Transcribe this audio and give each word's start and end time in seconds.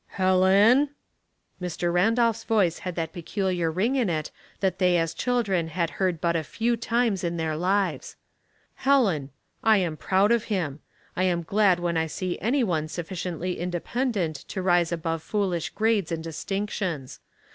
"Helen!" 0.07 0.89
Mr. 1.61 1.93
Randolph's 1.93 2.43
voice 2.43 2.79
had 2.79 2.95
that 2.95 3.13
pe 3.13 3.21
culiar 3.21 3.69
ring 3.71 3.95
in 3.95 4.09
it 4.09 4.31
that 4.59 4.79
they 4.79 4.97
as 4.97 5.13
children 5.13 5.67
had 5.67 5.91
heard 6.01 6.19
i)ut 6.19 6.35
a 6.35 6.43
few 6.43 6.75
times 6.75 7.23
in 7.23 7.37
their 7.37 7.55
lives." 7.55 8.15
Helen! 8.87 9.29
I 9.63 9.77
am 9.77 9.97
proud 9.97 10.31
of 10.31 10.45
him. 10.45 10.79
I 11.15 11.25
am 11.25 11.43
glad 11.43 11.79
when 11.79 11.97
I 11.97 12.07
see 12.07 12.39
any 12.39 12.63
one 12.63 12.87
iiufficiently 12.87 13.59
independent 13.59 14.37
to 14.47 14.63
rise 14.63 14.91
above 14.91 15.21
foolish 15.21 15.69
grades 15.69 16.11
and 16.11 16.23
distinctions. 16.23 17.19